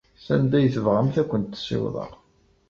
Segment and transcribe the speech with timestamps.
[0.25, 2.11] Sanda ay tebɣamt ad kent-ssiwḍeɣ.